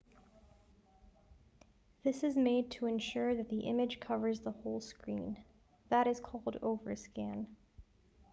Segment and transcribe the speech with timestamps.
[2.03, 5.37] this is made to ensure that the image covers the whole screen
[5.91, 7.45] that is called overscan